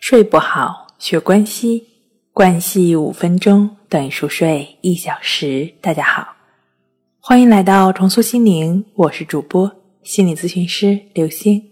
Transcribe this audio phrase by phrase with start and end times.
[0.00, 1.86] 睡不好，学关系，
[2.32, 5.74] 关系五分钟等于熟睡一小时。
[5.82, 6.26] 大家好，
[7.20, 9.70] 欢迎来到重塑心灵，我是主播
[10.02, 11.62] 心理咨询师刘星。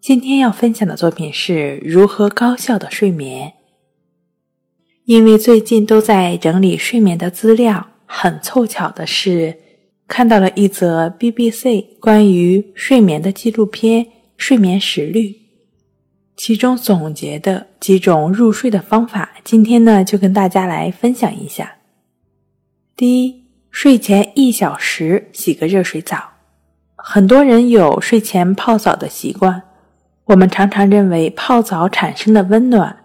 [0.00, 3.54] 今天要分享的作品是如何高效的睡眠。
[5.04, 9.56] 因为最近都在整理睡眠的资料，很凑巧的是，
[10.08, 14.04] 看到了一则 BBC 关于睡眠的纪录片
[14.36, 15.28] 《睡眠时律》。
[16.36, 21.76] 其中总结的几种入睡的方法，今天呢就跟大家来分享一下。
[22.94, 26.32] 第一，睡前一小时洗个热水澡。
[26.94, 29.62] 很多人有睡前泡澡的习惯，
[30.26, 33.04] 我们常常认为泡澡产生的温暖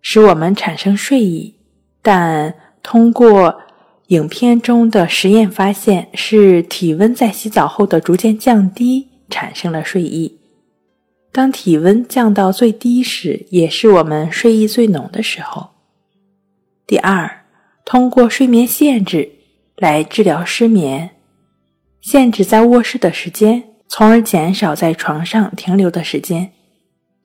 [0.00, 1.56] 使我们产生睡意，
[2.00, 3.60] 但通过
[4.06, 10.38] 影片中的实验发现，是体温在洗澡后的逐渐降低产生了睡意。
[11.32, 15.70] 当体温降到最低时，也是我们睡意最浓的时候。
[16.86, 17.44] 第二，
[17.86, 19.30] 通过睡眠限制
[19.76, 21.08] 来治疗失眠，
[22.02, 26.52] 限制在卧室的时间，从而减少在床上停留的时间。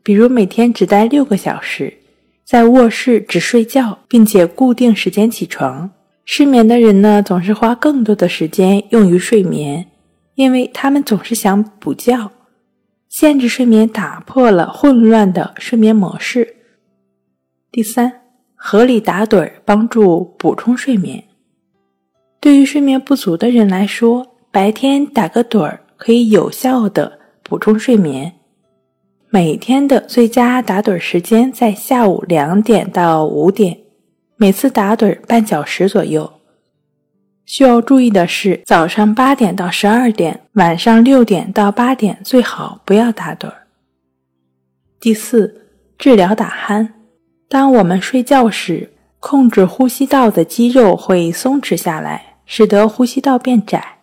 [0.02, 1.94] 比如每天只待六个小时，
[2.45, 5.92] 在卧室只睡觉，并且固定时间起床。
[6.23, 9.86] 失眠的人呢，总是花更多的时间用于睡眠，
[10.36, 12.31] 因为他们总是想补觉。
[13.09, 16.55] 限制睡眠打破了混乱的睡眠模式。
[17.72, 18.11] 第三，
[18.55, 21.23] 合理打盹儿帮助补充睡眠。
[22.39, 28.33] 对于睡眠不足的人来说，白天打个盹儿可以有效的补充睡眠。
[29.30, 33.77] 每天的最佳打盹儿时间在下午两点到五点，
[34.36, 36.36] 每次打盹儿半小时左右。
[37.47, 43.49] 需要注意的是，早上八点到十二点，晚上六点到八点最好不要打盹。
[44.99, 46.89] 第四，治疗打鼾。
[47.47, 53.99] 当我们睡觉时，控制呼吸道的肌肉会松弛下来，使得呼吸道变窄。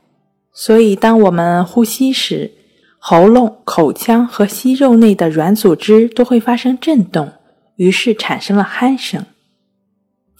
[0.50, 2.50] 所以，当我们呼吸时，
[2.99, 7.31] 喉咙、口腔和息肉内的软组织都会发生震动，
[7.77, 9.22] 于是产生了鼾声。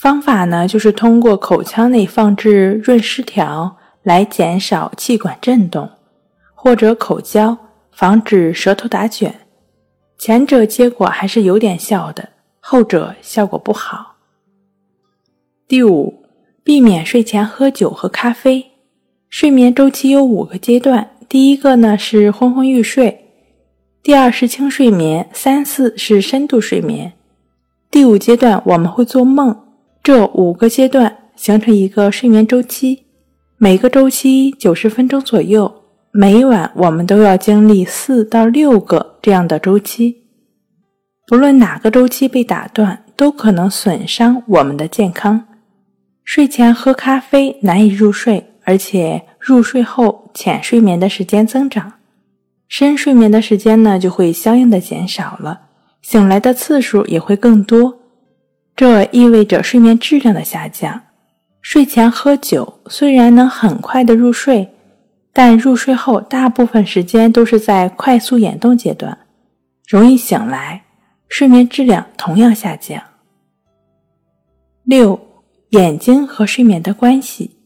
[0.05, 5.89] 方法呢，就是通过口腔内放置润湿条来减少气管震动，
[6.55, 7.57] 或者口胶
[7.91, 9.35] 防止舌头打卷。
[10.19, 12.29] 前者结果还是有点效的，
[12.61, 14.17] 后者效果不好。
[15.67, 16.23] 第五，
[16.63, 18.73] 避免睡前喝酒和咖啡。
[19.31, 23.31] 睡眠周期有五个阶段，第一个呢是昏昏欲睡，
[24.03, 27.15] 第二是轻睡眠，三四是深度睡眠，
[27.91, 29.64] 第五阶段我们会做梦。
[30.05, 33.07] 这五个阶段形成一个睡眠周期，
[33.57, 35.81] 每个周期九十分钟左右。
[36.13, 40.27] 每晚我们都要经历四到六个这样的周期，
[41.27, 45.47] 不论哪个周期被打断，都可能损伤我们的健康。
[46.23, 51.95] 睡前喝咖啡难以入睡，而且入睡后浅睡眠的时间增长，
[52.69, 55.63] 深睡眠的时间呢就会相应的减少了，
[56.03, 58.01] 醒来的次数也会更多。
[58.77, 61.01] 这意味着睡眠质量的下降。
[61.61, 64.69] 睡前喝酒虽然能很快的入睡，
[65.33, 69.17] 但入睡后大部分时间都是在快速眼动阶段，
[69.89, 70.85] 容易醒来，
[71.29, 73.03] 睡眠质量同样下降。
[74.83, 75.19] 六、
[75.71, 77.57] 眼睛和睡眠的关系。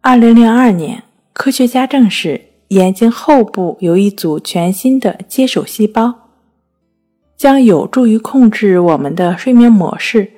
[0.00, 1.02] 二零零二年，
[1.34, 6.23] 科学家证实，眼睛后部有一组全新的接手细胞。
[7.44, 10.30] 将有助于控制我们的睡眠模式。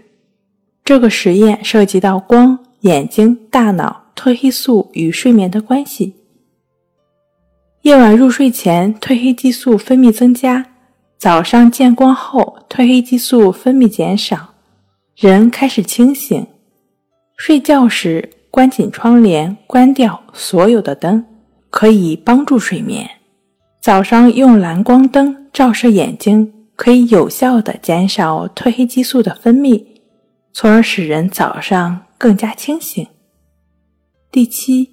[0.84, 6.16] 这个实验涉及到光、眼睛、大脑、褪黑素与睡眠的关系。
[7.82, 10.64] 夜晚入睡前，褪黑激素分泌增加；
[11.16, 14.54] 早上见光后，褪黑激素分泌减少，
[15.14, 16.44] 人开始清醒。
[17.36, 21.24] 睡觉时关紧窗帘，关掉所有的灯，
[21.70, 23.08] 可以帮助睡眠。
[23.80, 26.52] 早上用蓝光灯照射眼睛。
[26.76, 29.82] 可以有效的减少褪黑激素的分泌，
[30.52, 33.06] 从而使人早上更加清醒。
[34.30, 34.90] 第七，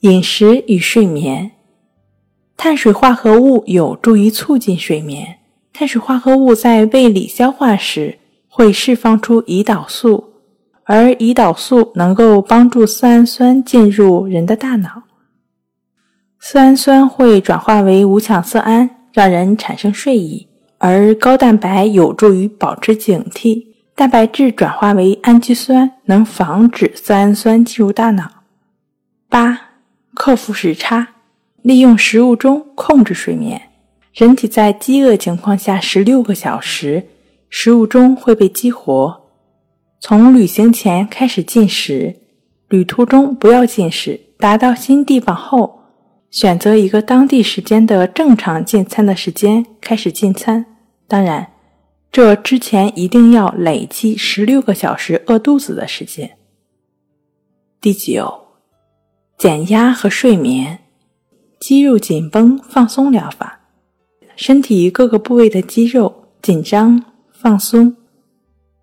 [0.00, 1.50] 饮食与睡眠，
[2.56, 5.40] 碳水化合物有助于促进睡眠。
[5.72, 8.16] 碳水化合物在胃里消化时
[8.48, 10.32] 会释放出胰岛素，
[10.84, 15.02] 而胰岛素能够帮助色氨酸进入人的大脑，
[16.38, 20.46] 色氨酸会转化为五羟色胺，让人产生睡意。
[20.86, 28.30] 而高蛋白有助于保持警惕，蛋白质转化为氨基酸，能防止色氨酸进入大脑。
[29.30, 29.58] 八、
[30.12, 31.08] 克服时差，
[31.62, 33.70] 利用食物中控制睡眠。
[34.12, 37.06] 人体在饥饿情况下十六个小时
[37.48, 39.22] 食物中会被激活。
[40.00, 42.14] 从旅行前开始进食，
[42.68, 44.20] 旅途中不要进食。
[44.38, 45.80] 达到新地方后，
[46.30, 50.66] 选择一个当地时间的正常进餐的时间开始进餐。
[51.06, 51.52] 当然，
[52.10, 56.36] 这之前一定要累计十六个小时饿肚子的时间。
[57.80, 58.48] 第九，
[59.36, 60.80] 减压和睡眠，
[61.60, 63.60] 肌肉紧绷放松疗法，
[64.36, 67.96] 身体各个部位的肌肉紧张放松，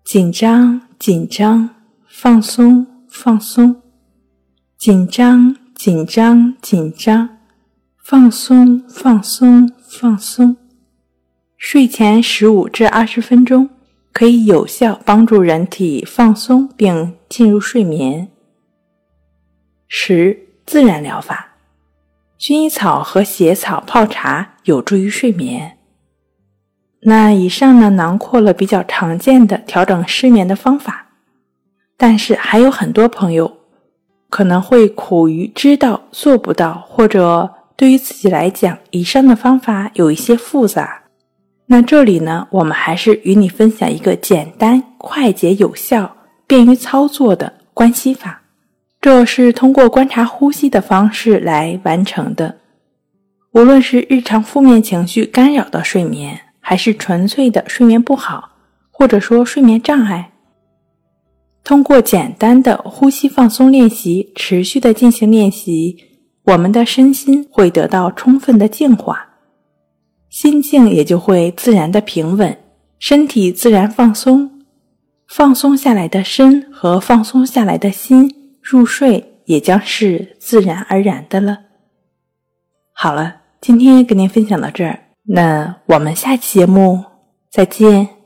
[0.04, 0.82] 紧张。
[1.02, 1.68] 紧张，
[2.06, 3.82] 放松，放松，
[4.78, 7.38] 紧张，紧张，紧张，
[7.98, 10.56] 放松，放松，放松。
[11.64, 13.70] 睡前十五至二十分钟
[14.12, 18.28] 可以有效帮助人体放松并进入睡眠。
[19.86, 20.36] 十、
[20.66, 21.54] 自然疗法，
[22.36, 25.78] 薰衣草和血草泡茶有助于睡眠。
[27.02, 31.12] 那以上呢，囊括了比较常见的调整失眠的方法，
[31.96, 33.58] 但是还有很多朋友
[34.28, 41.01] 可能会苦于知道做不到，或者对于自己来讲，以上的方法有一些复杂。
[41.66, 46.16] 那这里呢，我们还是与你分享一个简单、快捷、有效、
[46.46, 48.42] 便于操作的关系法。
[49.00, 52.58] 这是通过观察呼吸的方式来完成的。
[53.52, 56.40] 无论是日常负面情绪干扰到睡眠。
[56.64, 58.50] 还是纯粹的睡眠不好，
[58.92, 60.30] 或者说睡眠障碍。
[61.64, 65.96] 通过简单的呼吸放松练习，持续的进行练习，
[66.44, 69.31] 我们的身心会得到充分的净化，
[70.32, 72.56] 心境也就会自然的平稳，
[72.98, 74.62] 身体自然放松，
[75.28, 81.58] 放松下来的身和放松下来的心，入睡也将是自然而然的了。
[82.94, 84.98] 好了，今天跟您分享到这儿。
[85.24, 87.04] 那我们下期节目
[87.50, 88.21] 再见。